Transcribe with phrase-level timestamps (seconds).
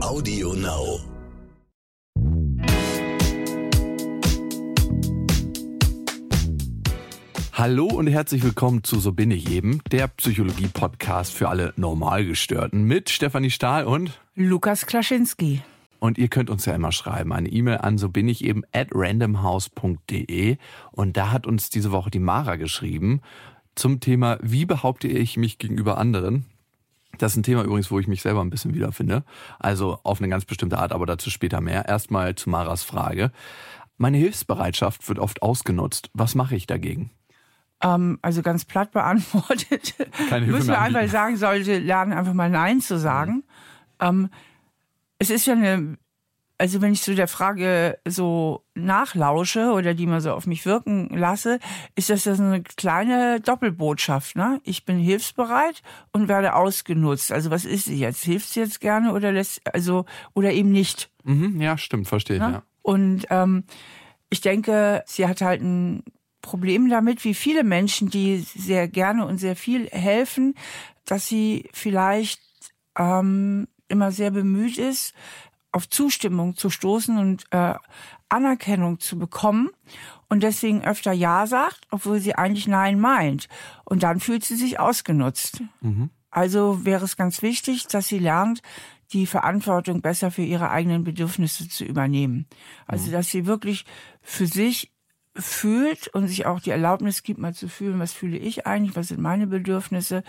[0.00, 1.00] Audio Now.
[7.52, 13.10] Hallo und herzlich willkommen zu So bin ich eben, der Psychologie-Podcast für alle Normalgestörten mit
[13.10, 15.62] Stefanie Stahl und Lukas Klaschinski.
[15.98, 18.88] Und ihr könnt uns ja immer schreiben, eine E-Mail an so bin ich eben at
[18.92, 20.56] randomhouse.de.
[20.90, 23.20] Und da hat uns diese Woche die Mara geschrieben
[23.74, 26.44] zum Thema, wie behaupte ich mich gegenüber anderen?
[27.18, 29.24] Das ist ein Thema übrigens, wo ich mich selber ein bisschen wiederfinde.
[29.58, 31.86] Also auf eine ganz bestimmte Art, aber dazu später mehr.
[31.86, 33.30] Erstmal zu Maras Frage.
[33.98, 36.10] Meine Hilfsbereitschaft wird oft ausgenutzt.
[36.14, 37.10] Was mache ich dagegen?
[37.82, 39.94] Ähm, also ganz platt beantwortet.
[40.28, 43.44] Keine Hilfe Müssen wir einfach sagen, sollte lernen, einfach mal Nein zu sagen.
[44.00, 44.30] Ähm,
[45.18, 45.98] es ist ja eine,
[46.62, 51.08] also wenn ich zu der Frage so nachlausche oder die mal so auf mich wirken
[51.08, 51.58] lasse,
[51.96, 54.36] ist das ja so eine kleine Doppelbotschaft.
[54.36, 54.60] Ne?
[54.62, 57.32] Ich bin hilfsbereit und werde ausgenutzt.
[57.32, 58.22] Also was ist sie jetzt?
[58.22, 60.04] Hilft sie jetzt gerne oder lässt, also
[60.34, 61.10] oder eben nicht?
[61.24, 62.52] Mhm, ja, stimmt, verstehe ich, Ne?
[62.52, 62.62] ja.
[62.82, 63.64] Und ähm,
[64.30, 66.04] ich denke, sie hat halt ein
[66.42, 70.54] Problem damit, wie viele Menschen, die sehr gerne und sehr viel helfen,
[71.06, 72.40] dass sie vielleicht
[72.96, 75.12] ähm, immer sehr bemüht ist,
[75.72, 77.74] auf Zustimmung zu stoßen und äh,
[78.28, 79.70] Anerkennung zu bekommen
[80.28, 83.48] und deswegen öfter Ja sagt, obwohl sie eigentlich Nein meint.
[83.84, 85.62] Und dann fühlt sie sich ausgenutzt.
[86.30, 88.62] Also wäre es ganz wichtig, dass sie lernt,
[89.12, 92.46] die Verantwortung besser für ihre eigenen Bedürfnisse zu übernehmen.
[92.86, 93.84] Also dass sie wirklich
[94.22, 94.90] für sich
[95.34, 99.08] fühlt und sich auch die Erlaubnis gibt, mal zu fühlen, was fühle ich eigentlich, was
[99.08, 100.22] sind meine Bedürfnisse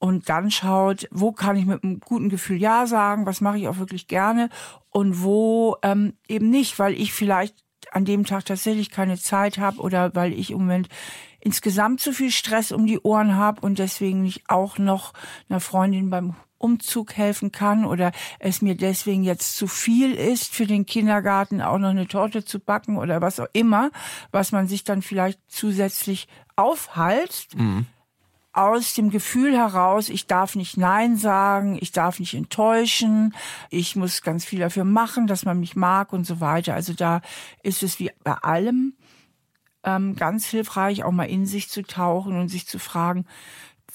[0.00, 3.68] und dann schaut, wo kann ich mit einem guten Gefühl Ja sagen, was mache ich
[3.68, 4.48] auch wirklich gerne
[4.88, 7.54] und wo ähm, eben nicht, weil ich vielleicht
[7.92, 10.88] an dem Tag tatsächlich keine Zeit habe oder weil ich im Moment
[11.38, 15.12] insgesamt zu viel Stress um die Ohren habe und deswegen nicht auch noch
[15.48, 20.66] einer Freundin beim Umzug helfen kann oder es mir deswegen jetzt zu viel ist, für
[20.66, 23.90] den Kindergarten auch noch eine Torte zu backen oder was auch immer,
[24.30, 27.54] was man sich dann vielleicht zusätzlich aufhalst
[28.52, 33.34] aus dem Gefühl heraus, ich darf nicht Nein sagen, ich darf nicht enttäuschen,
[33.70, 36.74] ich muss ganz viel dafür machen, dass man mich mag und so weiter.
[36.74, 37.20] Also da
[37.62, 38.94] ist es wie bei allem
[39.84, 43.24] ähm, ganz hilfreich, auch mal in sich zu tauchen und sich zu fragen,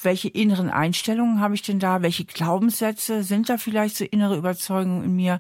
[0.02, 2.02] welche inneren Einstellungen habe ich denn da?
[2.02, 5.40] Welche Glaubenssätze sind da vielleicht so innere Überzeugungen in mir?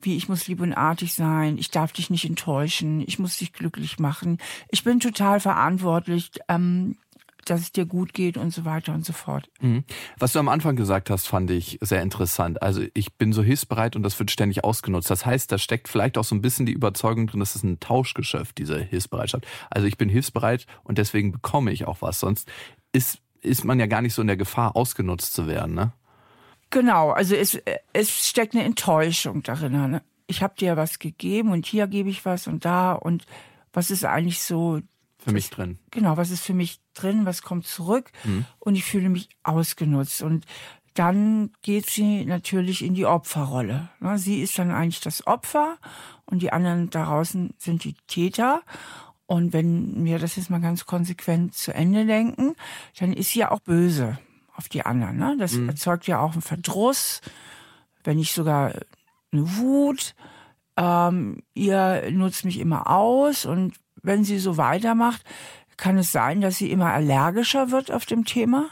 [0.00, 3.52] Wie ich muss lieb und artig sein, ich darf dich nicht enttäuschen, ich muss dich
[3.52, 4.38] glücklich machen,
[4.68, 6.96] ich bin total verantwortlich, ähm,
[7.50, 9.48] dass es dir gut geht und so weiter und so fort.
[9.60, 9.84] Mhm.
[10.18, 12.62] Was du am Anfang gesagt hast, fand ich sehr interessant.
[12.62, 15.10] Also ich bin so hilfsbereit und das wird ständig ausgenutzt.
[15.10, 17.80] Das heißt, da steckt vielleicht auch so ein bisschen die Überzeugung drin, das ist ein
[17.80, 19.46] Tauschgeschäft, diese Hilfsbereitschaft.
[19.70, 22.20] Also ich bin hilfsbereit und deswegen bekomme ich auch was.
[22.20, 22.50] Sonst
[22.92, 25.74] ist, ist man ja gar nicht so in der Gefahr, ausgenutzt zu werden.
[25.74, 25.92] Ne?
[26.70, 27.60] Genau, also es,
[27.92, 29.72] es steckt eine Enttäuschung darin.
[29.72, 30.02] Ne?
[30.26, 33.24] Ich habe dir was gegeben und hier gebe ich was und da und
[33.72, 34.80] was ist eigentlich so
[35.30, 35.78] Für mich drin.
[35.90, 38.10] genau, was ist für mich drin, was kommt zurück
[38.58, 40.22] und ich fühle mich ausgenutzt.
[40.22, 40.46] Und
[40.94, 43.90] dann geht sie natürlich in die Opferrolle.
[44.00, 45.76] Ne, Sie ist dann eigentlich das Opfer
[46.24, 48.62] und die anderen da draußen sind die Täter.
[49.26, 52.54] Und wenn wir das jetzt mal ganz konsequent zu Ende denken,
[52.98, 54.18] dann ist sie ja auch böse
[54.54, 55.18] auf die anderen.
[55.18, 55.36] Ne?
[55.38, 57.20] Das erzeugt ja auch einen Verdruss,
[58.04, 58.72] wenn nicht sogar
[59.32, 60.14] eine Wut.
[60.76, 63.74] Ähm, ihr nutzt mich immer aus und
[64.06, 65.22] wenn sie so weitermacht,
[65.76, 68.70] kann es sein, dass sie immer allergischer wird auf dem Thema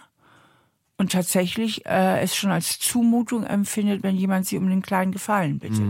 [0.96, 5.58] und tatsächlich äh, es schon als Zumutung empfindet, wenn jemand sie um den kleinen Gefallen
[5.58, 5.80] bittet.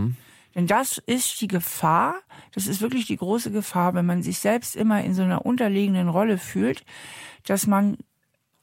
[0.55, 2.15] Denn das ist die Gefahr,
[2.53, 6.09] das ist wirklich die große Gefahr, wenn man sich selbst immer in so einer unterlegenen
[6.09, 6.83] Rolle fühlt,
[7.45, 7.97] dass man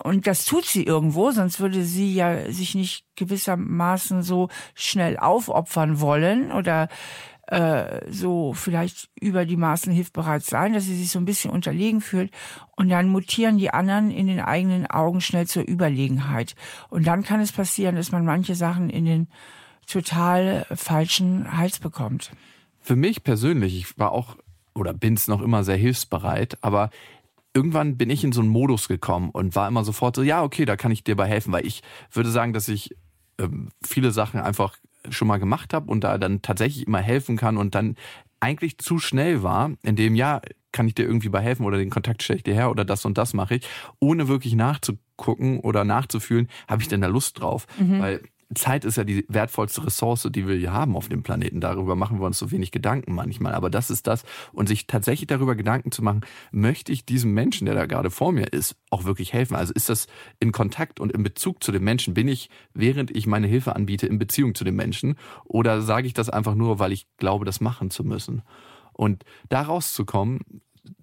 [0.03, 6.01] und das tut sie irgendwo, sonst würde sie ja sich nicht gewissermaßen so schnell aufopfern
[6.01, 6.89] wollen oder
[7.49, 12.01] äh, so vielleicht über die Maßen hilfbereit sein, dass sie sich so ein bisschen unterlegen
[12.01, 12.31] fühlt.
[12.77, 16.55] Und dann mutieren die anderen in den eigenen Augen schnell zur Überlegenheit.
[16.89, 19.29] Und dann kann es passieren, dass man manche Sachen in den
[19.87, 22.31] total falschen Hals bekommt.
[22.81, 24.37] Für mich persönlich, ich war auch
[24.75, 26.91] oder bin's noch immer sehr hilfsbereit, aber
[27.55, 30.65] irgendwann bin ich in so einen Modus gekommen und war immer sofort so, ja, okay,
[30.65, 32.97] da kann ich dir bei helfen, weil ich würde sagen, dass ich
[33.39, 34.77] ähm, viele Sachen einfach
[35.11, 37.97] schon mal gemacht habe und da dann tatsächlich immer helfen kann und dann
[38.41, 40.41] eigentlich zu schnell war, in dem, ja,
[40.73, 43.05] kann ich dir irgendwie bei helfen oder den Kontakt stelle ich dir her oder das
[43.05, 43.69] und das mache ich,
[44.01, 47.67] ohne wirklich nachzugucken oder nachzufühlen, habe ich denn da Lust drauf?
[48.01, 48.23] Weil
[48.55, 51.61] Zeit ist ja die wertvollste Ressource, die wir hier haben auf dem Planeten.
[51.61, 53.55] Darüber machen wir uns so wenig Gedanken manchmal.
[53.55, 54.25] Aber das ist das.
[54.53, 58.33] Und sich tatsächlich darüber Gedanken zu machen, möchte ich diesem Menschen, der da gerade vor
[58.33, 59.57] mir ist, auch wirklich helfen?
[59.57, 60.07] Also ist das
[60.41, 62.15] in Kontakt und in Bezug zu dem Menschen?
[62.15, 65.17] Bin ich, während ich meine Hilfe anbiete, in Beziehung zu dem Menschen?
[65.45, 68.43] Oder sage ich das einfach nur, weil ich glaube, das machen zu müssen?
[68.93, 70.41] Und da rauszukommen,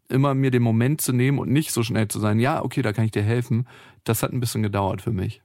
[0.10, 2.94] immer mir den Moment zu nehmen und nicht so schnell zu sein, ja, okay, da
[2.94, 3.68] kann ich dir helfen,
[4.04, 5.42] das hat ein bisschen gedauert für mich.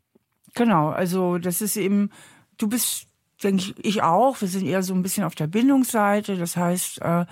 [0.54, 2.10] Genau, also das ist eben,
[2.58, 3.06] du bist,
[3.42, 6.36] denke ich, ich auch, wir sind eher so ein bisschen auf der Bindungsseite.
[6.36, 7.26] Das heißt, äh,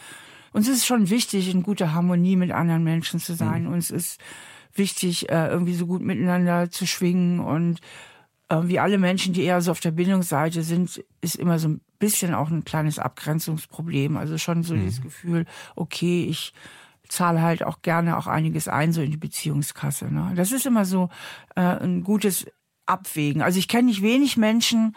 [0.53, 3.65] uns ist schon wichtig, in guter Harmonie mit anderen Menschen zu sein.
[3.65, 3.73] Mhm.
[3.73, 4.21] Uns ist
[4.75, 7.81] wichtig, äh, irgendwie so gut miteinander zu schwingen und
[8.49, 11.81] äh, wie alle Menschen, die eher so auf der Bindungsseite sind, ist immer so ein
[11.99, 14.17] bisschen auch ein kleines Abgrenzungsproblem.
[14.17, 14.81] Also schon so mhm.
[14.83, 15.47] dieses Gefühl,
[15.77, 16.53] okay, ich
[17.09, 20.13] zahle halt auch gerne auch einiges ein, so in die Beziehungskasse.
[20.13, 20.33] Ne?
[20.35, 21.11] Das ist immer so
[21.55, 22.47] äh, ein gutes
[22.87, 23.43] Abwägen.
[23.43, 24.97] Also ich kenne nicht wenig Menschen,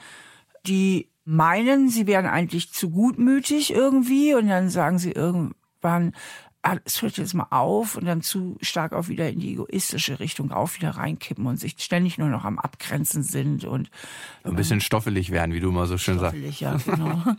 [0.66, 6.14] die meinen, sie wären eigentlich zu gutmütig irgendwie und dann sagen sie irgendwann,
[6.62, 10.20] ah, es hört jetzt mal auf und dann zu stark auch wieder in die egoistische
[10.20, 13.90] Richtung auch wieder reinkippen und sich ständig nur noch am Abgrenzen sind und
[14.44, 16.38] ein bisschen stoffelig werden, wie du mal so schön sagst.
[16.60, 17.24] Ja, genau.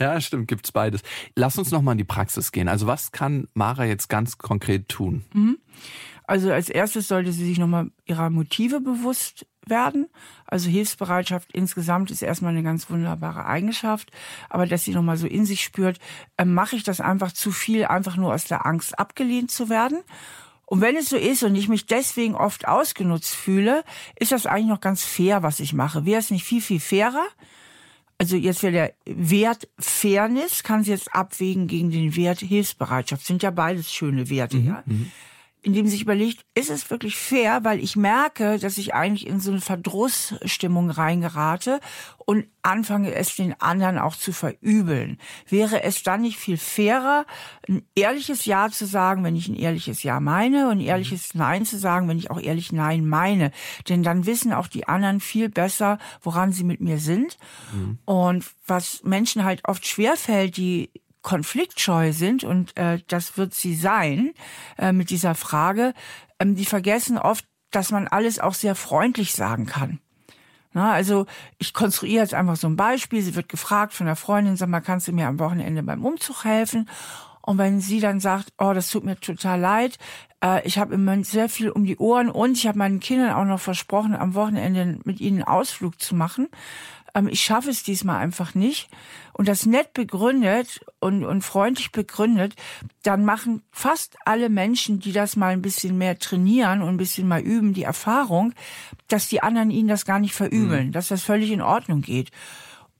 [0.00, 1.02] Ja, stimmt, gibt's beides.
[1.36, 2.66] Lass uns noch mal in die Praxis gehen.
[2.66, 5.22] Also was kann Mara jetzt ganz konkret tun?
[5.34, 5.58] Mhm.
[6.26, 10.08] Also als erstes sollte sie sich nochmal ihrer Motive bewusst werden.
[10.46, 14.10] Also Hilfsbereitschaft insgesamt ist erstmal eine ganz wunderbare Eigenschaft.
[14.48, 15.98] Aber dass sie nochmal so in sich spürt,
[16.36, 19.98] äh, mache ich das einfach zu viel, einfach nur aus der Angst abgelehnt zu werden.
[20.66, 23.84] Und wenn es so ist und ich mich deswegen oft ausgenutzt fühle,
[24.18, 26.06] ist das eigentlich noch ganz fair, was ich mache.
[26.06, 27.26] Wäre es nicht viel, viel fairer,
[28.22, 33.26] also jetzt wäre der Wert Fairness, kann sie jetzt abwägen gegen den Wert Hilfsbereitschaft.
[33.26, 34.82] Sind ja beides schöne Werte, mhm, ja.
[34.86, 35.10] Mhm
[35.62, 39.52] indem sich überlegt, ist es wirklich fair, weil ich merke, dass ich eigentlich in so
[39.52, 41.78] eine Verdrussstimmung reingerate
[42.18, 45.18] und anfange es den anderen auch zu verübeln.
[45.48, 47.26] Wäre es dann nicht viel fairer,
[47.68, 51.64] ein ehrliches Ja zu sagen, wenn ich ein ehrliches Ja meine und ein ehrliches Nein
[51.64, 53.52] zu sagen, wenn ich auch ehrlich Nein meine?
[53.88, 57.38] Denn dann wissen auch die anderen viel besser, woran sie mit mir sind.
[57.72, 57.98] Mhm.
[58.04, 60.90] Und was Menschen halt oft schwerfällt, die
[61.22, 64.32] konfliktscheu sind, und äh, das wird sie sein
[64.76, 65.94] äh, mit dieser Frage,
[66.38, 70.00] ähm, die vergessen oft, dass man alles auch sehr freundlich sagen kann.
[70.74, 71.26] Na, also
[71.58, 73.20] ich konstruiere jetzt einfach so ein Beispiel.
[73.22, 76.44] Sie wird gefragt von der Freundin, sag mal, kannst du mir am Wochenende beim Umzug
[76.44, 76.88] helfen?
[77.42, 79.98] Und wenn sie dann sagt, oh, das tut mir total leid,
[80.42, 83.44] äh, ich habe immer sehr viel um die Ohren und ich habe meinen Kindern auch
[83.44, 86.48] noch versprochen, am Wochenende mit ihnen einen Ausflug zu machen,
[87.30, 88.88] ich schaffe es diesmal einfach nicht.
[89.32, 92.54] Und das nett begründet und, und freundlich begründet,
[93.02, 97.28] dann machen fast alle Menschen, die das mal ein bisschen mehr trainieren und ein bisschen
[97.28, 98.54] mal üben, die Erfahrung,
[99.08, 100.92] dass die anderen ihnen das gar nicht verübeln, mhm.
[100.92, 102.30] dass das völlig in Ordnung geht.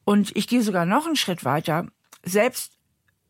[0.05, 1.87] Und ich gehe sogar noch einen Schritt weiter.
[2.25, 2.73] Selbst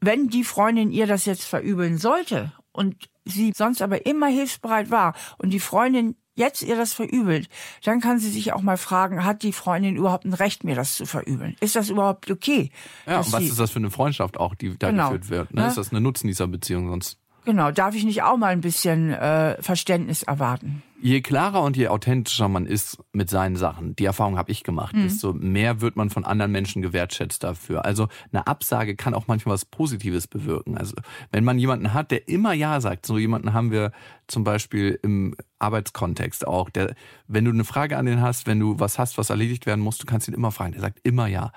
[0.00, 5.14] wenn die Freundin ihr das jetzt verübeln sollte und sie sonst aber immer hilfsbereit war
[5.38, 7.48] und die Freundin jetzt ihr das verübelt,
[7.84, 10.96] dann kann sie sich auch mal fragen, hat die Freundin überhaupt ein Recht, mir das
[10.96, 11.56] zu verübeln?
[11.60, 12.70] Ist das überhaupt okay?
[13.06, 15.10] Ja, und was ist das für eine Freundschaft auch, die da genau.
[15.10, 15.54] geführt wird?
[15.54, 15.66] Ne?
[15.66, 17.18] Ist das eine Nutznießerbeziehung sonst?
[17.44, 20.82] Genau, darf ich nicht auch mal ein bisschen äh, Verständnis erwarten?
[21.00, 24.94] Je klarer und je authentischer man ist mit seinen Sachen, die Erfahrung habe ich gemacht,
[24.94, 25.02] mhm.
[25.02, 27.84] desto mehr wird man von anderen Menschen gewertschätzt dafür.
[27.84, 30.78] Also eine Absage kann auch manchmal was Positives bewirken.
[30.78, 30.94] Also
[31.32, 33.90] wenn man jemanden hat, der immer Ja sagt, so jemanden haben wir
[34.28, 36.94] zum Beispiel im Arbeitskontext auch, der,
[37.26, 39.98] wenn du eine Frage an den hast, wenn du was hast, was erledigt werden muss,
[39.98, 40.72] du kannst ihn immer fragen.
[40.72, 41.50] Der sagt immer Ja.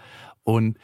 [0.44, 0.80] Und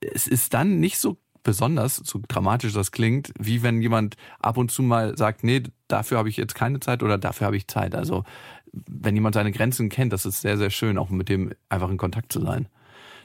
[0.00, 4.72] es ist dann nicht so besonders, so dramatisch das klingt, wie wenn jemand ab und
[4.72, 7.94] zu mal sagt, nee, dafür habe ich jetzt keine Zeit oder dafür habe ich Zeit.
[7.94, 8.24] Also
[8.72, 11.98] wenn jemand seine Grenzen kennt, das ist sehr, sehr schön, auch mit dem einfach in
[11.98, 12.66] Kontakt zu sein.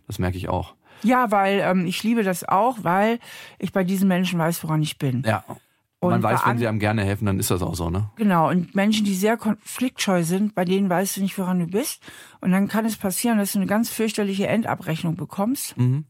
[0.06, 0.75] Das merke ich auch.
[1.01, 3.18] Ja, weil ähm, ich liebe das auch, weil
[3.58, 5.24] ich bei diesen Menschen weiß, woran ich bin.
[5.25, 5.44] Ja.
[6.00, 8.10] Und man weiß, wenn sie einem gerne helfen, dann ist das auch so, ne?
[8.18, 8.50] Genau.
[8.50, 12.01] Und Menschen, die sehr konfliktscheu sind, bei denen weißt du nicht, woran du bist.
[12.40, 15.75] Und dann kann es passieren, dass du eine ganz fürchterliche Endabrechnung bekommst.
[15.78, 16.06] Mhm.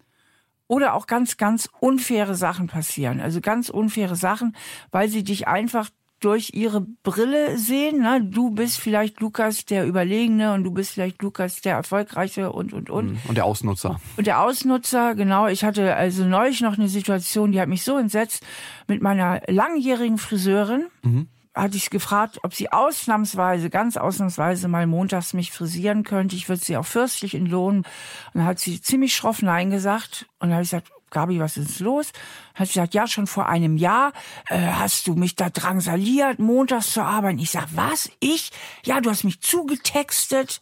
[0.71, 3.19] Oder auch ganz, ganz unfaire Sachen passieren.
[3.19, 4.55] Also ganz unfaire Sachen,
[4.89, 5.89] weil sie dich einfach
[6.21, 7.99] durch ihre Brille sehen.
[7.99, 8.23] Ne?
[8.23, 12.89] Du bist vielleicht Lukas der Überlegene und du bist vielleicht Lukas der Erfolgreiche und, und,
[12.89, 13.11] und.
[13.11, 13.17] Mhm.
[13.27, 13.99] Und der Ausnutzer.
[14.15, 15.47] Und der Ausnutzer, genau.
[15.47, 18.41] Ich hatte also neulich noch eine Situation, die hat mich so entsetzt
[18.87, 20.85] mit meiner langjährigen Friseurin.
[21.01, 26.35] Mhm hatte ich gefragt, ob sie ausnahmsweise, ganz ausnahmsweise mal montags mich frisieren könnte.
[26.35, 27.81] Ich würde sie auch fürstlich entlohnen.
[27.81, 27.87] Und
[28.33, 30.27] dann hat sie ziemlich schroff Nein gesagt.
[30.39, 32.11] Und dann habe ich gesagt, Gabi, was ist los?
[32.55, 34.13] Hat sie gesagt, ja, schon vor einem Jahr
[34.47, 37.39] äh, hast du mich da drangsaliert, montags zu arbeiten.
[37.39, 38.09] Ich sag, was?
[38.21, 38.51] Ich?
[38.85, 40.61] Ja, du hast mich zugetextet,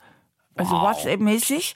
[0.56, 0.84] also wow.
[0.84, 1.76] WhatsApp-mäßig.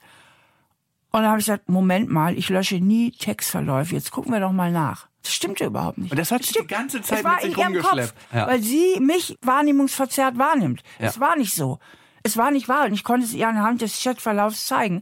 [1.12, 3.94] Und dann habe ich gesagt, Moment mal, ich lösche nie Textverläufe.
[3.94, 5.08] Jetzt gucken wir doch mal nach.
[5.24, 6.12] Das stimmte überhaupt nicht.
[6.12, 7.82] Und das hat sich die ganze Zeit es war mit sich in ihrem.
[7.82, 8.48] Kopf, Ja.
[8.48, 10.84] weil sie mich wahrnehmungsverzerrt wahrnimmt.
[11.00, 11.08] Ja.
[11.08, 11.80] Es war nicht so.
[12.24, 15.02] Es war nicht wahr und ich konnte es ihr anhand des Chatverlaufs zeigen.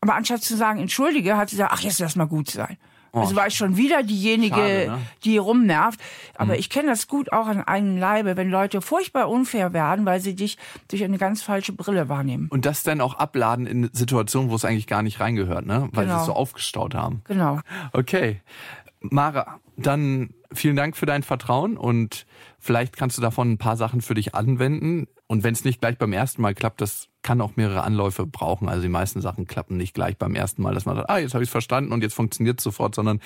[0.00, 2.76] Aber anstatt zu sagen, entschuldige, hat sie gesagt, ach, jetzt lass mal gut sein.
[3.12, 4.58] also war ich schon wieder diejenige, Oh.
[4.58, 4.96] Schade, ne?
[4.98, 5.02] Mhm.
[5.24, 6.00] die rumnervt.
[6.34, 10.20] Aber ich kenne das gut auch an einem Leibe, wenn Leute furchtbar unfair werden, weil
[10.20, 10.58] sie dich
[10.88, 12.48] durch eine ganz falsche Brille wahrnehmen.
[12.50, 15.88] Und das dann auch abladen in Situationen, wo es eigentlich gar nicht reingehört, ne?
[15.92, 16.20] Weil sie Genau.
[16.20, 17.22] es so aufgestaut haben.
[17.24, 17.60] Genau.
[17.94, 18.42] Okay.
[19.00, 22.26] Mara, dann vielen Dank für dein Vertrauen und
[22.58, 25.06] vielleicht kannst du davon ein paar Sachen für dich anwenden.
[25.28, 28.68] Und wenn es nicht gleich beim ersten Mal klappt, das kann auch mehrere Anläufe brauchen.
[28.68, 31.34] Also die meisten Sachen klappen nicht gleich beim ersten Mal, dass man sagt, ah, jetzt
[31.34, 33.20] habe ich es verstanden und jetzt funktioniert es sofort, sondern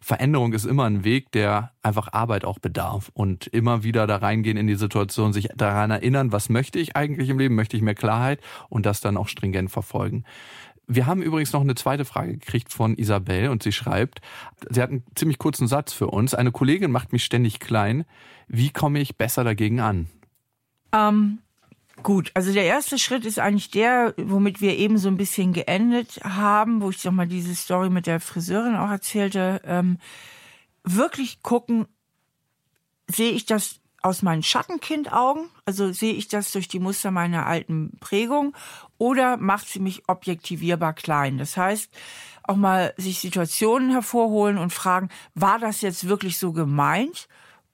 [0.00, 4.56] Veränderung ist immer ein Weg, der einfach Arbeit auch bedarf und immer wieder da reingehen
[4.56, 7.94] in die Situation, sich daran erinnern, was möchte ich eigentlich im Leben, möchte ich mehr
[7.94, 10.24] Klarheit und das dann auch stringent verfolgen.
[10.90, 14.22] Wir haben übrigens noch eine zweite Frage gekriegt von Isabel und sie schreibt,
[14.70, 16.34] sie hat einen ziemlich kurzen Satz für uns.
[16.34, 18.06] Eine Kollegin macht mich ständig klein.
[18.48, 20.08] Wie komme ich besser dagegen an?
[20.92, 21.40] Ähm,
[22.02, 26.20] gut, also der erste Schritt ist eigentlich der, womit wir eben so ein bisschen geendet
[26.24, 29.60] haben, wo ich doch mal diese Story mit der Friseurin auch erzählte.
[29.66, 29.98] Ähm,
[30.84, 31.84] wirklich gucken,
[33.08, 35.48] sehe ich das aus meinen Schattenkindaugen?
[35.64, 38.56] Also sehe ich das durch die Muster meiner alten Prägung?
[38.96, 41.38] Oder macht sie mich objektivierbar klein?
[41.38, 41.90] Das heißt,
[42.42, 47.28] auch mal sich Situationen hervorholen und fragen, war das jetzt wirklich so gemeint?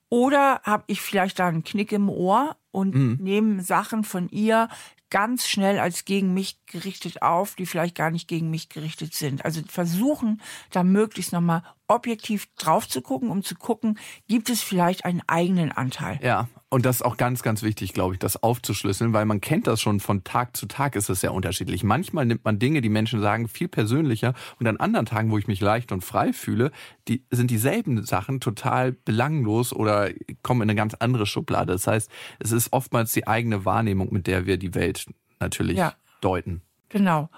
[0.09, 4.69] Oder habe ich vielleicht da einen Knick im Ohr und nehme Sachen von ihr
[5.09, 9.45] ganz schnell als gegen mich gerichtet auf, die vielleicht gar nicht gegen mich gerichtet sind.
[9.45, 15.05] Also versuchen, da möglichst nochmal objektiv drauf zu gucken, um zu gucken, gibt es vielleicht
[15.05, 16.19] einen eigenen Anteil.
[16.21, 19.67] Ja, und das ist auch ganz, ganz wichtig, glaube ich, das aufzuschlüsseln, weil man kennt
[19.67, 21.83] das schon von Tag zu Tag ist es sehr unterschiedlich.
[21.83, 25.47] Manchmal nimmt man Dinge, die Menschen sagen, viel persönlicher und an anderen Tagen, wo ich
[25.47, 26.71] mich leicht und frei fühle,
[27.07, 30.09] die sind dieselben Sachen total belanglos oder
[30.41, 31.73] kommen in eine ganz andere Schublade.
[31.73, 35.05] Das heißt, es ist oftmals die eigene Wahrnehmung, mit der wir die Welt
[35.39, 35.93] natürlich Ja.
[36.21, 36.61] deuten.
[36.89, 37.29] Genau.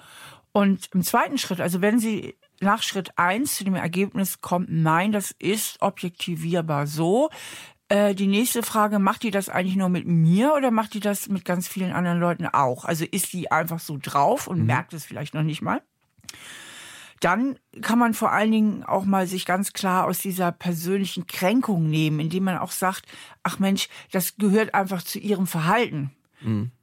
[0.52, 5.12] Und im zweiten Schritt, also wenn Sie nach Schritt eins zu dem Ergebnis kommt, nein,
[5.12, 7.30] das ist objektivierbar so.
[7.90, 11.30] Äh, die nächste Frage, macht die das eigentlich nur mit mir oder macht die das
[11.30, 12.86] mit ganz vielen anderen Leuten auch?
[12.86, 15.82] Also ist die einfach so drauf und merkt es vielleicht noch nicht mal?
[17.20, 21.90] Dann kann man vor allen Dingen auch mal sich ganz klar aus dieser persönlichen Kränkung
[21.90, 23.06] nehmen, indem man auch sagt,
[23.42, 26.12] ach Mensch, das gehört einfach zu ihrem Verhalten.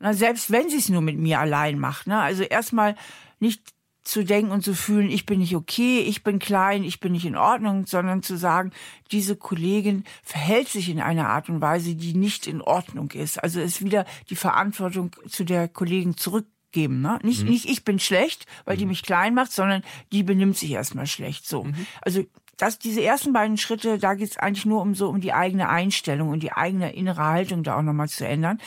[0.00, 2.06] Na, selbst wenn sie es nur mit mir allein macht.
[2.06, 2.18] Ne?
[2.18, 2.96] Also erstmal
[3.38, 3.73] nicht
[4.04, 7.24] zu denken und zu fühlen, ich bin nicht okay, ich bin klein, ich bin nicht
[7.24, 8.70] in Ordnung, sondern zu sagen,
[9.10, 13.42] diese Kollegin verhält sich in einer Art und Weise, die nicht in Ordnung ist.
[13.42, 17.00] Also ist wieder die Verantwortung zu der Kollegin zurückgeben.
[17.00, 17.18] Ne?
[17.22, 19.82] Nicht, nicht ich bin schlecht, weil die mich klein macht, sondern
[20.12, 21.46] die benimmt sich erstmal schlecht.
[21.46, 21.66] So.
[22.02, 22.24] Also
[22.58, 26.28] das, diese ersten beiden Schritte, da geht's eigentlich nur um so um die eigene Einstellung
[26.28, 28.60] und die eigene innere Haltung da auch nochmal zu ändern.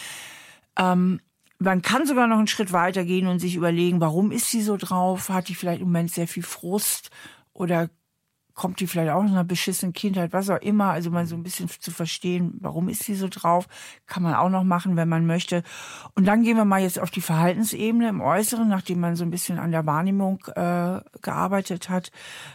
[0.78, 1.22] Ähm,
[1.60, 4.78] man kann sogar noch einen Schritt weiter gehen und sich überlegen, warum ist sie so
[4.78, 5.30] drauf?
[5.30, 7.10] Hat die vielleicht im Moment sehr viel Frust
[7.54, 7.90] oder
[8.58, 10.90] kommt die vielleicht auch aus einer beschissenen Kindheit, was auch immer.
[10.90, 13.68] Also mal so ein bisschen zu verstehen, warum ist sie so drauf,
[14.08, 15.62] kann man auch noch machen, wenn man möchte.
[16.16, 19.30] Und dann gehen wir mal jetzt auf die Verhaltensebene im Äußeren, nachdem man so ein
[19.30, 22.12] bisschen an der Wahrnehmung äh, gearbeitet hat.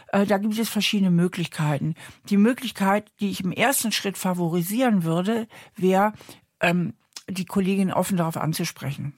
[0.09, 1.95] Äh, da gibt es verschiedene Möglichkeiten.
[2.27, 6.11] Die Möglichkeit, die ich im ersten Schritt favorisieren würde, wäre,
[6.59, 6.95] ähm,
[7.29, 9.13] die Kollegin offen darauf anzusprechen.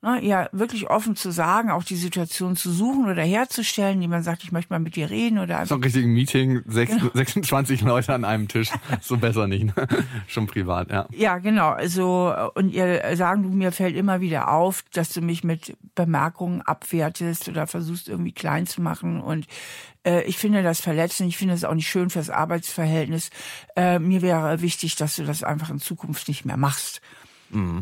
[0.00, 4.22] Na, ja, wirklich offen zu sagen, auch die Situation zu suchen oder herzustellen, die man
[4.22, 5.76] sagt, ich möchte mal mit dir reden oder So einfach.
[5.76, 7.10] ein richtiges Meeting, sechs, Genau.
[7.14, 8.70] 26 Leute an einem Tisch.
[9.00, 9.64] So besser nicht.
[9.76, 9.88] Ne?
[10.28, 11.08] Schon privat, ja.
[11.10, 11.70] Ja, genau.
[11.70, 16.62] Also, und ihr sagen, du, mir fällt immer wieder auf, dass du mich mit Bemerkungen
[16.62, 19.20] abwertest oder versuchst irgendwie klein zu machen.
[19.20, 19.48] Und
[20.04, 21.28] äh, ich finde das verletzend.
[21.28, 23.30] Ich finde das auch nicht schön fürs Arbeitsverhältnis.
[23.74, 27.00] Äh, mir wäre wichtig, dass du das einfach in Zukunft nicht mehr machst.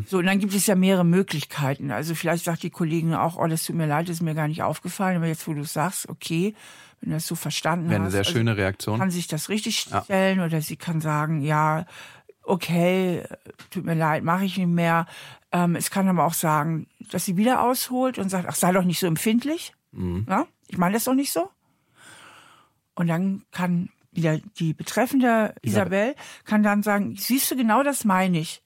[0.07, 1.91] So, und dann gibt es ja mehrere Möglichkeiten.
[1.91, 4.47] Also vielleicht sagt die Kollegin auch, oh, das tut mir leid, das ist mir gar
[4.47, 5.17] nicht aufgefallen.
[5.17, 6.55] Aber jetzt, wo du sagst, okay,
[7.01, 8.11] wenn du das so verstanden Wäre eine hast.
[8.11, 8.99] sehr also schöne Reaktion.
[8.99, 11.85] Kann sich das richtig stellen oder sie kann sagen, ja,
[12.43, 13.23] okay,
[13.69, 15.05] tut mir leid, mache ich nicht mehr.
[15.51, 18.83] Ähm, es kann aber auch sagen, dass sie wieder ausholt und sagt, ach, sei doch
[18.83, 19.73] nicht so empfindlich.
[20.27, 20.47] Ja?
[20.67, 21.49] Ich meine das doch nicht so.
[22.95, 28.39] Und dann kann wieder die betreffende Isabel kann dann sagen, siehst du, genau das meine
[28.39, 28.61] ich.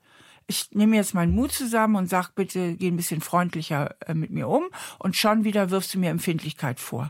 [0.51, 4.31] Ich nehme jetzt meinen Mut zusammen und sag, bitte geh ein bisschen freundlicher äh, mit
[4.31, 4.63] mir um
[4.99, 7.09] und schon wieder wirfst du mir Empfindlichkeit vor.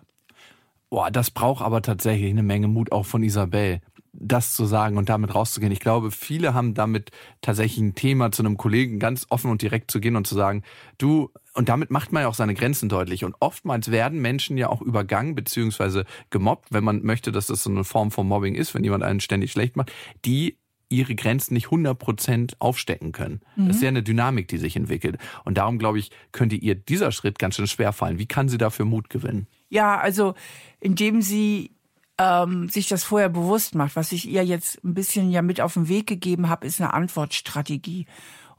[0.92, 3.82] Boah, das braucht aber tatsächlich eine Menge Mut auch von Isabel.
[4.14, 5.72] das zu sagen und damit rauszugehen.
[5.72, 9.90] Ich glaube, viele haben damit tatsächlich ein Thema zu einem Kollegen ganz offen und direkt
[9.90, 10.64] zu gehen und zu sagen,
[10.98, 13.24] du, und damit macht man ja auch seine Grenzen deutlich.
[13.24, 17.72] Und oftmals werden Menschen ja auch übergangen beziehungsweise gemobbt, wenn man möchte, dass das so
[17.72, 19.92] eine Form von Mobbing ist, wenn jemand einen ständig schlecht macht,
[20.26, 20.58] die
[20.92, 23.42] ihre Grenzen nicht 100% aufstecken können.
[23.56, 23.68] Mhm.
[23.68, 25.18] Das ist ja eine Dynamik, die sich entwickelt.
[25.46, 28.20] Und darum, glaube ich, könnte ihr dieser Schritt ganz schön schwer fallen.
[28.20, 29.48] Wie kann sie dafür Mut gewinnen?
[29.70, 30.36] Ja, also
[30.80, 31.72] indem sie
[32.18, 33.96] ähm, sich das vorher bewusst macht.
[33.96, 36.94] Was ich ihr jetzt ein bisschen ja mit auf den Weg gegeben habe, ist eine
[36.94, 38.06] Antwortstrategie.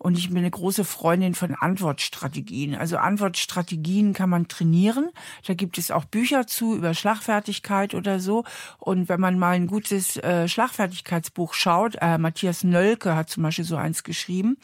[0.02, 2.75] Und ich bin eine große Freundin von Antwortstrategien.
[2.75, 5.11] Also Antwortstrategien kann man trainieren.
[5.47, 8.42] Da gibt es auch Bücher zu über Schlagfertigkeit oder so.
[8.80, 13.64] Und wenn man mal ein gutes äh, Schlagfertigkeitsbuch schaut, äh, Matthias Nölke hat zum Beispiel
[13.64, 14.56] so eins geschrieben,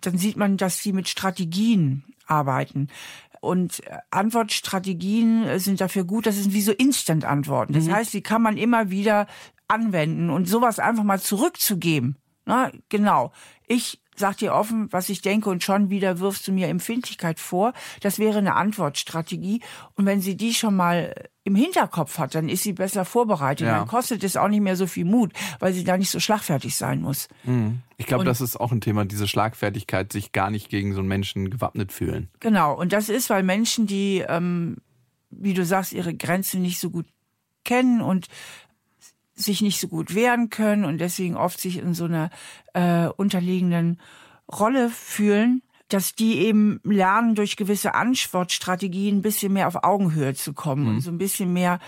[0.00, 2.88] dann sieht man, dass sie mit Strategien arbeiten.
[3.40, 7.74] Und äh, Antwortstrategien sind dafür gut, das sind wie so Instant-Antworten.
[7.74, 7.92] Das mhm.
[7.92, 9.28] heißt, die kann man immer wieder
[9.68, 12.16] anwenden und sowas einfach mal zurückzugeben.
[12.46, 13.32] Na, genau.
[13.66, 17.72] Ich sag dir offen, was ich denke und schon wieder wirfst du mir Empfindlichkeit vor.
[18.00, 19.60] Das wäre eine Antwortstrategie.
[19.94, 23.66] Und wenn sie die schon mal im Hinterkopf hat, dann ist sie besser vorbereitet.
[23.66, 23.78] Ja.
[23.78, 26.76] Dann kostet es auch nicht mehr so viel Mut, weil sie da nicht so schlagfertig
[26.76, 27.28] sein muss.
[27.44, 27.80] Mhm.
[27.96, 31.08] Ich glaube, das ist auch ein Thema, diese Schlagfertigkeit, sich gar nicht gegen so einen
[31.08, 32.28] Menschen gewappnet fühlen.
[32.40, 32.74] Genau.
[32.74, 34.76] Und das ist, weil Menschen, die, ähm,
[35.30, 37.06] wie du sagst, ihre Grenzen nicht so gut
[37.64, 38.28] kennen und
[39.34, 42.30] sich nicht so gut wehren können und deswegen oft sich in so einer
[42.72, 44.00] äh, unterliegenden
[44.50, 50.52] Rolle fühlen, dass die eben lernen, durch gewisse Antwortstrategien ein bisschen mehr auf Augenhöhe zu
[50.52, 50.88] kommen mhm.
[50.88, 51.78] und so ein bisschen mehr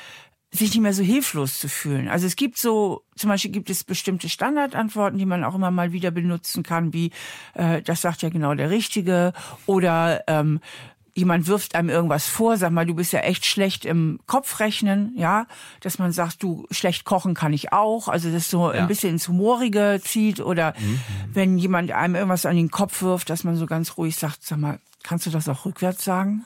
[0.53, 2.09] sich nicht mehr so hilflos zu fühlen.
[2.09, 5.93] Also es gibt so, zum Beispiel gibt es bestimmte Standardantworten, die man auch immer mal
[5.93, 7.11] wieder benutzen kann, wie
[7.55, 9.33] äh, das sagt ja genau der Richtige
[9.67, 10.61] oder ähm,
[11.17, 15.47] jemand wirft einem irgendwas vor, sag mal, du bist ja echt schlecht im Kopfrechnen, ja,
[15.81, 18.83] dass man sagt, du schlecht kochen kann ich auch, also das so ja.
[18.83, 21.01] ein bisschen ins Humorige zieht oder mhm.
[21.33, 24.59] wenn jemand einem irgendwas an den Kopf wirft, dass man so ganz ruhig sagt, sag
[24.59, 26.45] mal, kannst du das auch rückwärts sagen?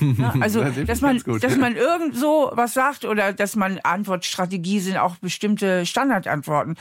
[0.00, 4.98] Ja, also, dass man, dass man irgend so was sagt oder dass man Antwortstrategie sind
[4.98, 6.76] auch bestimmte Standardantworten.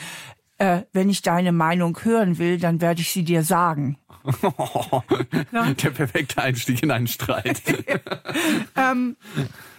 [0.59, 3.97] Äh, wenn ich deine Meinung hören will, dann werde ich sie dir sagen.
[5.53, 7.61] Der perfekte Einstieg in einen Streit.
[8.75, 9.15] ähm,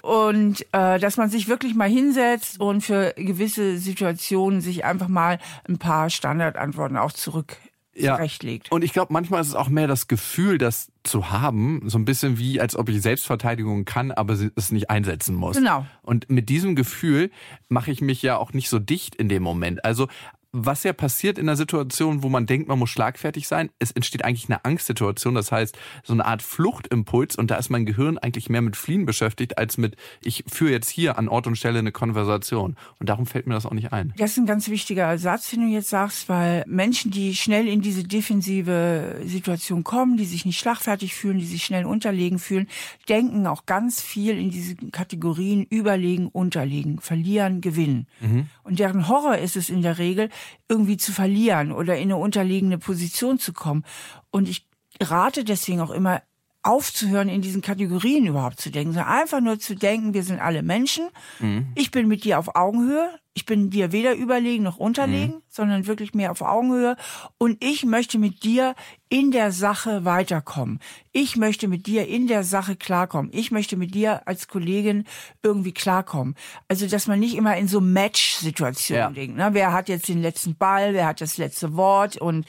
[0.00, 5.38] und äh, dass man sich wirklich mal hinsetzt und für gewisse Situationen sich einfach mal
[5.68, 7.58] ein paar Standardantworten auch zurück
[7.94, 8.16] ja.
[8.16, 8.72] zurechtlegt.
[8.72, 12.04] Und ich glaube, manchmal ist es auch mehr das Gefühl, das zu haben, so ein
[12.04, 15.56] bisschen wie, als ob ich Selbstverteidigung kann, aber es nicht einsetzen muss.
[15.56, 15.86] Genau.
[16.02, 17.30] Und mit diesem Gefühl
[17.68, 19.84] mache ich mich ja auch nicht so dicht in dem Moment.
[19.84, 20.08] Also
[20.52, 24.24] was ja passiert in einer Situation, wo man denkt, man muss schlagfertig sein, es entsteht
[24.24, 28.50] eigentlich eine Angstsituation, das heißt so eine Art Fluchtimpuls und da ist mein Gehirn eigentlich
[28.50, 31.92] mehr mit Fliehen beschäftigt als mit, ich führe jetzt hier an Ort und Stelle eine
[31.92, 34.12] Konversation und darum fällt mir das auch nicht ein.
[34.16, 37.80] Das ist ein ganz wichtiger Satz, den du jetzt sagst, weil Menschen, die schnell in
[37.80, 42.66] diese defensive Situation kommen, die sich nicht schlagfertig fühlen, die sich schnell unterlegen fühlen,
[43.08, 48.08] denken auch ganz viel in diesen Kategorien überlegen, unterlegen, verlieren, gewinnen.
[48.20, 48.48] Mhm.
[48.64, 50.28] Und deren Horror ist es in der Regel,
[50.68, 53.84] irgendwie zu verlieren oder in eine unterliegende Position zu kommen.
[54.30, 54.68] Und ich
[55.00, 56.22] rate deswegen auch immer,
[56.62, 60.62] aufzuhören, in diesen Kategorien überhaupt zu denken, sondern einfach nur zu denken, wir sind alle
[60.62, 61.08] Menschen.
[61.38, 61.68] Mhm.
[61.74, 63.18] Ich bin mit dir auf Augenhöhe.
[63.32, 65.42] Ich bin dir weder überlegen noch unterlegen, mhm.
[65.48, 66.96] sondern wirklich mehr auf Augenhöhe.
[67.38, 68.74] Und ich möchte mit dir
[69.08, 70.80] in der Sache weiterkommen.
[71.12, 73.30] Ich möchte mit dir in der Sache klarkommen.
[73.32, 75.04] Ich möchte mit dir als Kollegin
[75.42, 76.34] irgendwie klarkommen.
[76.68, 79.10] Also, dass man nicht immer in so Match-Situationen ja.
[79.10, 79.36] denkt.
[79.36, 79.50] Ne?
[79.52, 80.92] Wer hat jetzt den letzten Ball?
[80.92, 82.18] Wer hat das letzte Wort?
[82.18, 82.46] Und,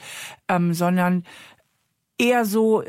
[0.48, 1.24] ähm, sondern
[2.18, 2.82] eher so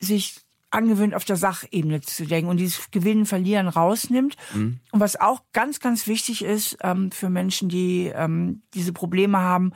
[0.00, 0.34] sich
[0.70, 4.36] angewöhnt, auf der Sachebene zu denken und dieses Gewinnen, Verlieren rausnimmt.
[4.54, 4.78] Mhm.
[4.92, 9.72] Und was auch ganz, ganz wichtig ist ähm, für Menschen, die ähm, diese Probleme haben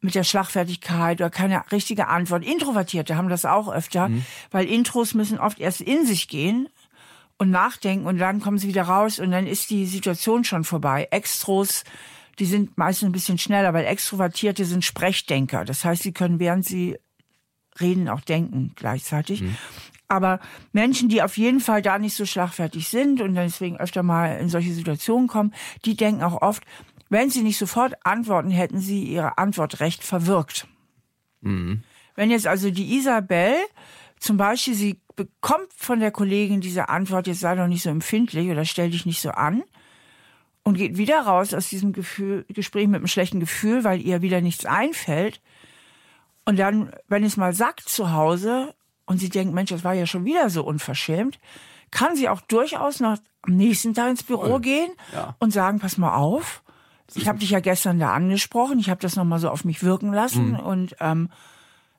[0.00, 2.44] mit der Schlagfertigkeit oder keine richtige Antwort.
[2.44, 4.24] Introvertierte haben das auch öfter, mhm.
[4.50, 6.68] weil Intros müssen oft erst in sich gehen
[7.36, 11.08] und nachdenken und dann kommen sie wieder raus und dann ist die Situation schon vorbei.
[11.10, 11.84] Extros,
[12.38, 15.64] die sind meistens ein bisschen schneller, weil Extrovertierte sind Sprechdenker.
[15.64, 16.96] Das heißt, sie können, während sie
[17.78, 19.42] reden, auch denken gleichzeitig.
[19.42, 19.56] Mhm.
[20.08, 20.40] Aber
[20.72, 24.48] Menschen, die auf jeden Fall da nicht so schlagfertig sind und deswegen öfter mal in
[24.48, 25.54] solche Situationen kommen,
[25.84, 26.64] die denken auch oft,
[27.10, 30.66] wenn sie nicht sofort antworten, hätten sie ihre Antwort recht verwirkt.
[31.42, 31.82] Mhm.
[32.16, 33.54] Wenn jetzt also die Isabel
[34.18, 38.48] zum Beispiel, sie bekommt von der Kollegin diese Antwort, jetzt sei doch nicht so empfindlich
[38.50, 39.62] oder stell dich nicht so an
[40.62, 44.40] und geht wieder raus aus diesem Gefühl, Gespräch mit einem schlechten Gefühl, weil ihr wieder
[44.40, 45.40] nichts einfällt.
[46.44, 48.74] Und dann, wenn es mal sagt zu Hause,
[49.06, 51.38] und sie denkt, Mensch, das war ja schon wieder so unverschämt,
[51.90, 54.60] kann sie auch durchaus noch am nächsten Tag ins Büro Voll.
[54.60, 55.34] gehen ja.
[55.40, 56.62] und sagen, pass mal auf,
[57.14, 58.78] Ich habe dich ja gestern da angesprochen.
[58.78, 60.50] Ich habe das nochmal so auf mich wirken lassen.
[60.50, 60.60] Mhm.
[60.60, 61.30] Und ähm,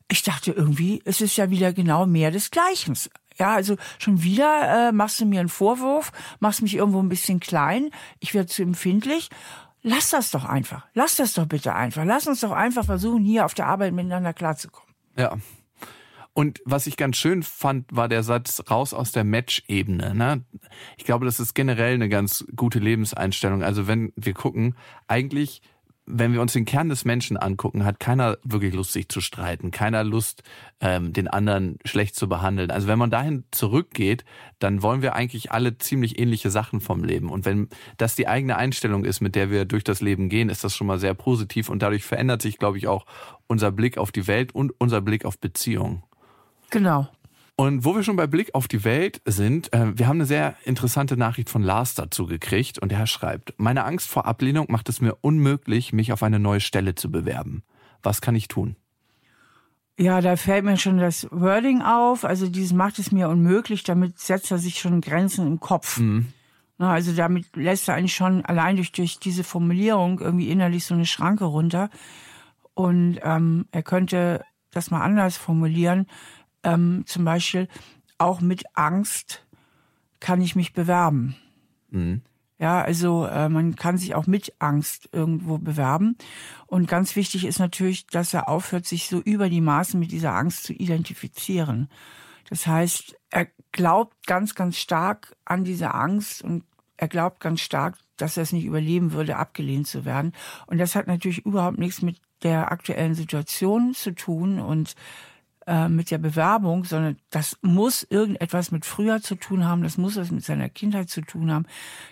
[0.08, 2.98] ich dachte irgendwie, es ist ja wieder genau mehr des Gleichen.
[3.38, 7.40] Ja, also schon wieder äh, machst du mir einen Vorwurf, machst mich irgendwo ein bisschen
[7.40, 9.30] klein, ich werde zu empfindlich.
[9.84, 10.86] Lass das doch einfach.
[10.94, 12.06] Lass das doch bitte einfach.
[12.06, 14.94] Lass uns doch einfach versuchen, hier auf der Arbeit miteinander klarzukommen.
[15.18, 15.38] Ja.
[16.34, 20.16] Und was ich ganz schön fand, war der Satz raus aus der Match-Ebene.
[20.16, 20.46] Ne?
[20.98, 23.64] Ich glaube, das ist generell eine ganz gute Lebenseinstellung.
[23.64, 24.76] Also wenn wir gucken,
[25.08, 25.62] eigentlich
[26.12, 29.72] wenn wir uns den Kern des Menschen angucken, hat keiner wirklich Lust, sich zu streiten,
[29.72, 30.44] keiner Lust,
[30.80, 32.72] ähm, den anderen schlecht zu behandeln.
[32.72, 34.26] Also wenn man dahin zurückgeht,
[34.60, 37.30] dann wollen wir eigentlich alle ziemlich ähnliche Sachen vom Leben.
[37.30, 40.64] Und wenn das die eigene Einstellung ist, mit der wir durch das Leben gehen, ist
[40.64, 43.06] das schon mal sehr positiv und dadurch verändert sich, glaube ich, auch
[43.48, 46.04] unser Blick auf die Welt und unser Blick auf Beziehungen.
[46.70, 47.08] Genau.
[47.62, 50.56] Und wo wir schon bei Blick auf die Welt sind, äh, wir haben eine sehr
[50.66, 55.00] interessante Nachricht von Lars dazu gekriegt und er schreibt, meine Angst vor Ablehnung macht es
[55.00, 57.62] mir unmöglich, mich auf eine neue Stelle zu bewerben.
[58.02, 58.78] Was kann ich tun?
[59.96, 62.26] Ja, da fällt mir schon das Wording auf.
[62.26, 66.00] Also dieses macht es mir unmöglich, damit setzt er sich schon Grenzen im Kopf.
[66.00, 66.30] Mhm.
[66.80, 71.06] Also damit lässt er eigentlich schon allein durch, durch diese Formulierung irgendwie innerlich so eine
[71.06, 71.92] Schranke runter.
[72.74, 76.08] Und ähm, er könnte das mal anders formulieren
[76.64, 77.68] ähm, zum Beispiel
[78.18, 79.46] auch mit Angst
[80.20, 81.36] kann ich mich bewerben.
[81.90, 82.22] Mhm.
[82.60, 86.16] Ja, also äh, man kann sich auch mit Angst irgendwo bewerben.
[86.68, 90.36] Und ganz wichtig ist natürlich, dass er aufhört, sich so über die Maßen mit dieser
[90.36, 91.90] Angst zu identifizieren.
[92.52, 96.64] Das heißt, er glaubt ganz, ganz stark an diese Angst und
[96.98, 100.34] er glaubt ganz stark, dass er es nicht überleben würde, abgelehnt zu werden.
[100.68, 104.96] Und das hat natürlich überhaupt nichts mit der aktuellen Situation zu tun und
[105.68, 110.16] äh, mit der Bewerbung, sondern das muss irgendetwas mit früher zu tun haben, das muss
[110.16, 111.68] was mit seiner Kindheit zu tun haben,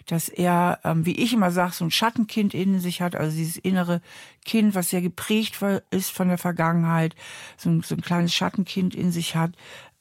[0.06, 3.58] dass er, ähm, wie ich immer sage, so ein Schattenkind in sich hat, also dieses
[3.58, 4.02] innere
[4.46, 5.60] Kind, was sehr geprägt
[5.90, 7.16] ist von der Vergangenheit,
[7.58, 9.54] so ein, so ein kleines Schattenkind in sich hat,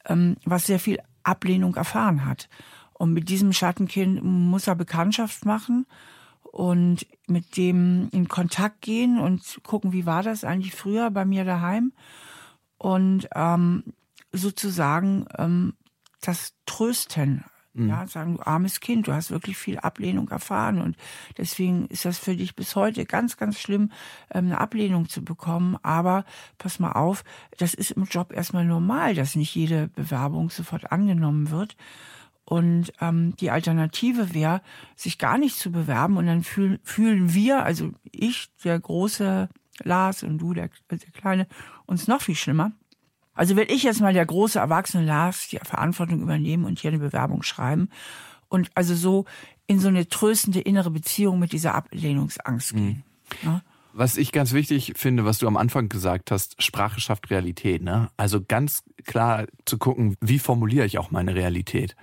[0.04, 2.50] ähm, was sehr viel Ablehnung erfahren hat.
[2.92, 5.86] Und mit diesem Schattenkind muss er Bekanntschaft machen
[6.42, 11.44] und mit dem in Kontakt gehen und gucken, wie war das eigentlich früher bei mir
[11.44, 11.92] daheim
[12.78, 13.84] und ähm,
[14.32, 15.74] sozusagen ähm,
[16.20, 17.44] das Trösten.
[17.74, 17.88] Mhm.
[17.88, 20.96] Ja, sagen, du armes Kind, du hast wirklich viel Ablehnung erfahren und
[21.36, 23.92] deswegen ist das für dich bis heute ganz, ganz schlimm,
[24.32, 25.76] ähm, eine Ablehnung zu bekommen.
[25.82, 26.24] Aber
[26.56, 27.24] pass mal auf,
[27.58, 31.76] das ist im Job erstmal normal, dass nicht jede Bewerbung sofort angenommen wird.
[32.44, 34.62] Und ähm, die Alternative wäre,
[34.96, 39.50] sich gar nicht zu bewerben und dann fühlen, fühlen wir, also ich, der große
[39.84, 41.46] Lars und du, der, der Kleine,
[41.88, 42.72] uns noch viel schlimmer.
[43.34, 46.98] Also will ich jetzt mal der große erwachsene Lars die Verantwortung übernehmen und hier eine
[46.98, 47.88] Bewerbung schreiben
[48.48, 49.24] und also so
[49.66, 53.04] in so eine tröstende innere Beziehung mit dieser Ablehnungsangst gehen.
[53.42, 53.48] Mhm.
[53.48, 53.62] Ja?
[53.92, 57.82] Was ich ganz wichtig finde, was du am Anfang gesagt hast, Sprache schafft Realität.
[57.82, 58.10] Ne?
[58.16, 61.96] Also ganz klar zu gucken, wie formuliere ich auch meine Realität.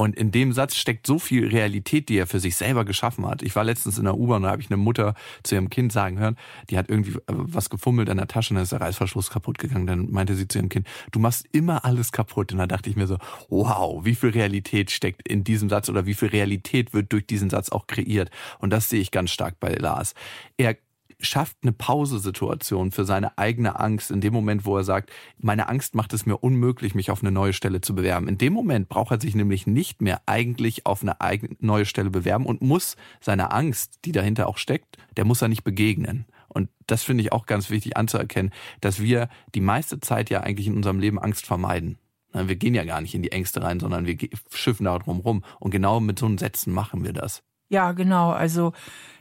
[0.00, 3.42] Und in dem Satz steckt so viel Realität, die er für sich selber geschaffen hat.
[3.42, 6.20] Ich war letztens in der U-Bahn, da habe ich eine Mutter zu ihrem Kind sagen
[6.20, 6.36] hören,
[6.70, 9.58] die hat irgendwie äh, was gefummelt an der Tasche und dann ist der Reißverschluss kaputt
[9.58, 9.88] gegangen.
[9.88, 12.52] Dann meinte sie zu ihrem Kind, du machst immer alles kaputt.
[12.52, 16.06] Und da dachte ich mir so, wow, wie viel Realität steckt in diesem Satz oder
[16.06, 18.30] wie viel Realität wird durch diesen Satz auch kreiert.
[18.60, 20.14] Und das sehe ich ganz stark bei Lars.
[20.58, 20.76] Er
[21.20, 25.94] schafft eine Pausesituation für seine eigene Angst in dem Moment, wo er sagt, meine Angst
[25.94, 28.28] macht es mir unmöglich, mich auf eine neue Stelle zu bewerben.
[28.28, 31.16] In dem Moment braucht er sich nämlich nicht mehr eigentlich auf eine
[31.60, 35.64] neue Stelle bewerben und muss seine Angst, die dahinter auch steckt, der muss er nicht
[35.64, 36.26] begegnen.
[36.48, 40.66] Und das finde ich auch ganz wichtig anzuerkennen, dass wir die meiste Zeit ja eigentlich
[40.66, 41.98] in unserem Leben Angst vermeiden.
[42.32, 44.16] Wir gehen ja gar nicht in die Ängste rein, sondern wir
[44.50, 45.44] schiffen da drum rum.
[45.58, 47.42] Und genau mit so einen Sätzen machen wir das.
[47.70, 48.30] Ja, genau.
[48.30, 48.72] Also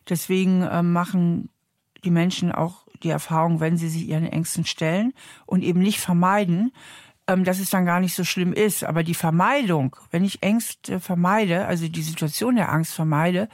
[0.07, 1.49] deswegen äh, machen
[2.03, 5.13] die Menschen auch die Erfahrung, wenn sie sich ihren Ängsten stellen
[5.45, 6.71] und eben nicht vermeiden,
[7.27, 8.83] ähm, dass es dann gar nicht so schlimm ist.
[8.83, 13.49] Aber die Vermeidung, wenn ich Ängste vermeide, also die Situation der Angst vermeide,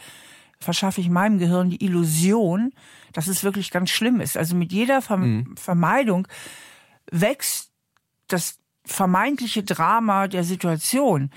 [0.60, 2.72] verschaffe ich meinem Gehirn die Illusion,
[3.12, 4.38] dass es wirklich ganz schlimm ist.
[4.38, 5.56] Also mit jeder mhm.
[5.58, 6.28] Vermeidung
[7.12, 7.72] wächst
[8.28, 11.30] das vermeintliche Drama der Situation.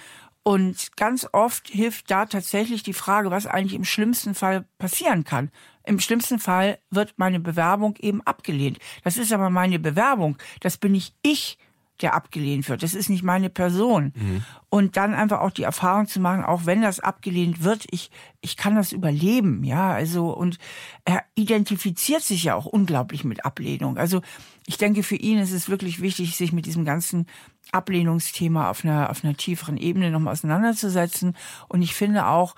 [0.42, 5.50] Und ganz oft hilft da tatsächlich die Frage, was eigentlich im schlimmsten Fall passieren kann.
[5.86, 8.78] Im schlimmsten Fall wird meine Bewerbung eben abgelehnt.
[9.04, 10.36] Das ist aber meine Bewerbung.
[10.60, 11.58] Das bin nicht ich,
[12.02, 12.82] der abgelehnt wird.
[12.82, 14.12] Das ist nicht meine Person.
[14.14, 14.44] Mhm.
[14.68, 18.56] Und dann einfach auch die Erfahrung zu machen, auch wenn das abgelehnt wird, ich, ich
[18.56, 20.58] kann das überleben, ja, also, und
[21.04, 23.96] er identifiziert sich ja auch unglaublich mit Ablehnung.
[23.96, 24.20] Also,
[24.66, 27.26] ich denke, für ihn ist es wirklich wichtig, sich mit diesem ganzen
[27.72, 31.36] Ablehnungsthema auf einer, auf einer tieferen Ebene nochmal auseinanderzusetzen.
[31.68, 32.54] Und ich finde auch,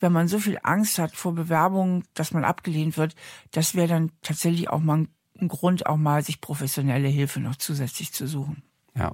[0.00, 3.14] wenn man so viel Angst hat vor Bewerbungen, dass man abgelehnt wird,
[3.52, 5.06] das wäre dann tatsächlich auch mal
[5.40, 8.62] ein Grund, auch mal sich professionelle Hilfe noch zusätzlich zu suchen.
[8.96, 9.12] Ja,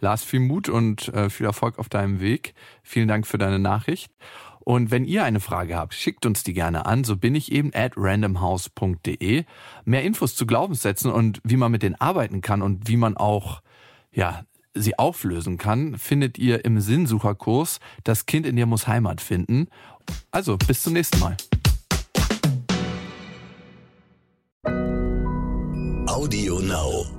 [0.00, 2.54] Lars, viel Mut und äh, viel Erfolg auf deinem Weg.
[2.82, 4.10] Vielen Dank für deine Nachricht.
[4.60, 7.04] Und wenn ihr eine Frage habt, schickt uns die gerne an.
[7.04, 9.44] So bin ich eben at randomhouse.de.
[9.84, 13.62] Mehr Infos zu Glaubenssätzen und wie man mit denen arbeiten kann und wie man auch,
[14.12, 19.68] ja, sie auflösen kann, findet ihr im Sinnsucherkurs Das Kind in dir muss Heimat finden.
[20.30, 21.36] Also, bis zum nächsten Mal.
[26.06, 27.17] Audio Now.